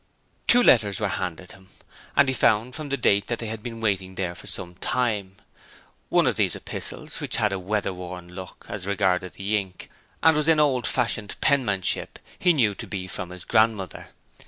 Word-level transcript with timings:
Two 0.47 0.63
letters 0.63 0.99
were 0.99 1.07
handed 1.09 1.51
him, 1.51 1.69
and 2.15 2.27
he 2.27 2.33
found 2.33 2.73
from 2.73 2.89
the 2.89 2.97
date 2.97 3.27
that 3.27 3.37
they 3.37 3.45
had 3.45 3.61
been 3.61 3.79
waiting 3.79 4.15
there 4.15 4.33
for 4.33 4.47
some 4.47 4.73
time. 4.73 5.35
One 6.09 6.25
of 6.25 6.37
these 6.37 6.55
epistles, 6.55 7.19
which 7.19 7.35
had 7.35 7.53
a 7.53 7.59
weather 7.59 7.93
worn 7.93 8.33
look 8.33 8.65
as 8.67 8.87
regarded 8.87 9.33
the 9.33 9.55
ink, 9.55 9.91
and 10.23 10.35
was 10.35 10.47
in 10.47 10.59
old 10.59 10.87
fashioned 10.87 11.35
penmanship, 11.39 12.17
he 12.39 12.51
knew 12.51 12.73
to 12.73 12.87
be 12.87 13.05
from 13.07 13.29
his 13.29 13.45
grandmother. 13.45 14.09